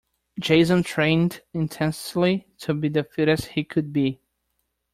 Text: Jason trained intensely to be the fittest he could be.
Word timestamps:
Jason 0.39 0.81
trained 0.81 1.41
intensely 1.53 2.47
to 2.57 2.73
be 2.73 2.89
the 2.89 3.03
fittest 3.03 3.49
he 3.49 3.63
could 3.63 3.93
be. 3.93 4.19